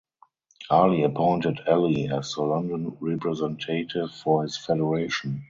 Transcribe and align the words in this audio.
Ali 0.71 1.03
appointed 1.03 1.59
Alley 1.67 2.09
as 2.09 2.33
the 2.33 2.41
London 2.41 2.97
representative 2.99 4.09
for 4.11 4.41
his 4.41 4.57
federation. 4.57 5.39